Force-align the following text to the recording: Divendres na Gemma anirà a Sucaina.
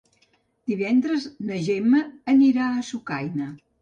Divendres 0.71 1.27
na 1.49 1.59
Gemma 1.67 2.01
anirà 2.37 2.67
a 2.81 2.87
Sucaina. 2.89 3.53